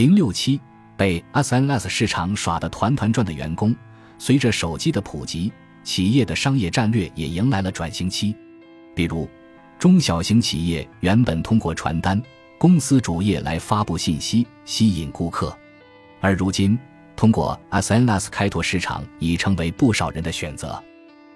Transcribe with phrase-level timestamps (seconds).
[0.00, 0.58] 零六七
[0.96, 3.76] 被 SNS 市场耍得团团转的员工，
[4.16, 5.52] 随着手机的普及，
[5.84, 8.34] 企业的商业战略也迎来了转型期。
[8.94, 9.28] 比如，
[9.78, 12.18] 中小型企业原本通过传单、
[12.56, 15.54] 公司主页来发布信息，吸引顾客，
[16.22, 16.78] 而如今
[17.14, 20.82] 通过 SNS 开拓市场已成为不少人的选择。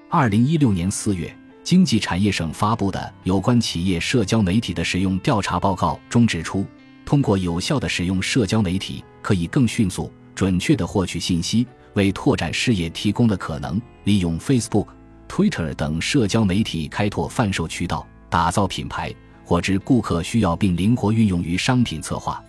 [0.09, 1.31] 二零一六年四月。
[1.63, 6.67] 经济产业省发布的有关企业社交媒体的使用调查报告中指出，
[7.05, 13.81] 通过有效的使用社交媒体，可以更迅速、准确地获取信息，为拓展事业提供了可能。
[14.05, 14.87] 利用 Facebook、
[15.29, 19.15] Twitter 等社交媒体开拓贩售渠道，打造品牌，
[19.45, 22.43] 获知顾客需要并灵活运用于商品策划，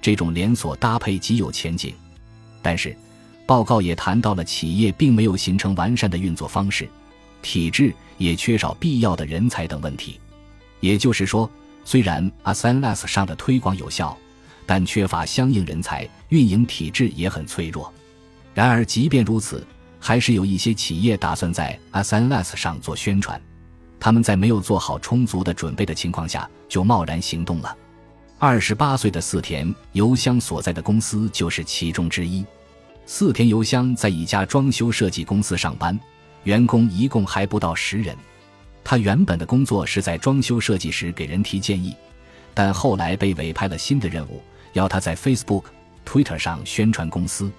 [0.00, 1.94] 这种连锁搭配极有前景。
[2.62, 2.96] 但是，
[3.46, 6.88] 报告也谈到了企业并没有形成完善的运作方式。
[7.42, 10.20] 体制也缺少必要的人才等问题，
[10.80, 11.50] 也就是说，
[11.84, 14.16] 虽然 SNS 上的推广有效，
[14.66, 17.92] 但缺乏相应人才，运营体制也很脆弱。
[18.54, 19.66] 然而，即便如此，
[19.98, 23.40] 还是有一些企业打算在 SNS 上做宣传，
[23.98, 27.76] 他们在没有做好充足的准备的情况下就贸然行动了。
[28.38, 32.44] 二十八岁的四田邮箱所在的公司就是其中之一。
[33.04, 35.98] 四田邮箱在一家装修设计公司上班。
[36.44, 38.16] 员工一共还不到十人，
[38.82, 41.94] 他原本的工作是在装修设计时给人提建议，
[42.54, 44.42] 但后来被委派了新的任务，
[44.72, 45.64] 要他在 Facebook、
[46.04, 47.50] Twitter 上宣传公司，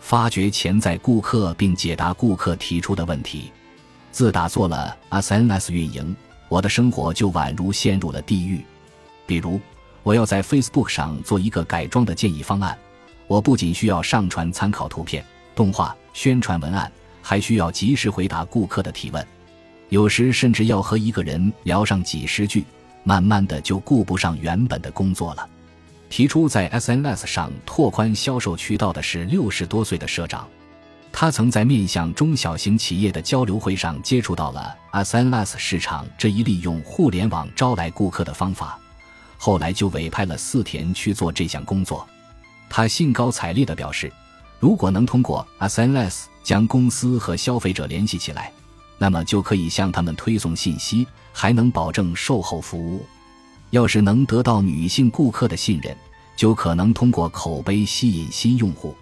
[0.00, 3.52] 发掘潜在顾客并解答顾客提出的问题。
[4.10, 6.16] 自打做了 SNS 运营，
[6.48, 8.64] 我的生活就宛如陷入了地狱。
[9.26, 9.60] 比如，
[10.02, 12.76] 我要在 Facebook 上做一个改装的建议方案，
[13.26, 16.90] 我不仅需要上传参考图片、动画、宣传文案。
[17.26, 19.26] 还需要及时回答顾客的提问，
[19.94, 22.64] 有时甚至要和一个人聊上几十句，
[23.04, 25.48] 慢慢的就顾不上原本的工作了。
[26.10, 30.48] 提出在 SNS 上拓宽销售渠道的是六十多岁的社长，
[31.12, 38.76] 他曾在面向中小型企业的交流会上接触到了 SNS 市场这一利用互联网招来顾客的方法，
[39.38, 42.04] 后来就委派了四田去做这项工作。
[42.68, 44.12] 他兴高采烈地表示，
[44.58, 46.24] 如果能通过 SNS。
[46.44, 48.52] 将公司和消费者联系起来，
[48.98, 53.04] 那么就可以向他们推送信息，还能保证售后服务。
[53.70, 55.96] 要是能得到女性顾客的信任，
[56.36, 58.94] 就可能通过口碑吸引新用户。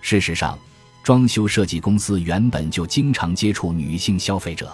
[0.00, 0.58] 事实上，
[1.02, 4.70] 装修设计公司原本就经常接触女性消费者，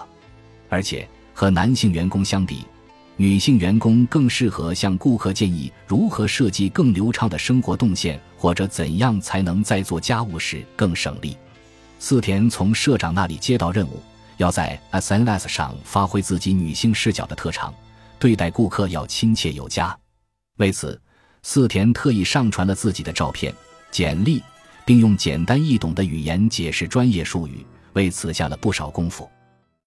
[0.67, 2.65] 而且和男性员工相比，
[3.17, 11.37] 女性员工更适合向顾客建议如何设计更流畅的生活动线，或者怎样才能在做家务时更省力。
[11.99, 14.01] 四田从社长那里接到任务，
[14.37, 17.73] 要在 SNS 上发挥自己女性视角的特长，
[18.19, 19.97] 对待顾客要亲切有加。
[20.57, 20.99] 为此，
[21.43, 23.53] 四田特意上传了自己的照片、
[23.91, 24.41] 简历，
[24.85, 29.29] 并用简单易懂的语言解释专业术语，为此下了不少功夫。